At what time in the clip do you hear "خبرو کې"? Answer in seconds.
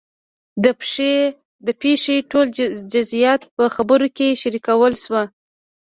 3.75-4.27